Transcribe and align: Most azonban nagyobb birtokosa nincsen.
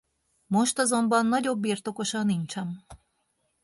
Most 0.47 0.79
azonban 0.79 1.25
nagyobb 1.25 1.59
birtokosa 1.59 2.23
nincsen. 2.23 2.85